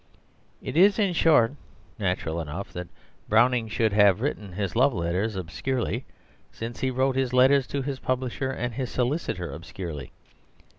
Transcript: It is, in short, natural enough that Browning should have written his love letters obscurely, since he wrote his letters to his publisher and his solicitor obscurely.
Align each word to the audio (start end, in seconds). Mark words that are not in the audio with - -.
It 0.63 0.75
is, 0.75 0.97
in 0.97 1.13
short, 1.13 1.53
natural 1.99 2.41
enough 2.41 2.73
that 2.73 2.87
Browning 3.29 3.67
should 3.69 3.93
have 3.93 4.19
written 4.19 4.53
his 4.53 4.75
love 4.75 4.95
letters 4.95 5.35
obscurely, 5.35 6.05
since 6.51 6.79
he 6.79 6.89
wrote 6.89 7.15
his 7.15 7.33
letters 7.33 7.67
to 7.67 7.83
his 7.83 7.99
publisher 7.99 8.49
and 8.49 8.73
his 8.73 8.89
solicitor 8.89 9.51
obscurely. 9.53 10.11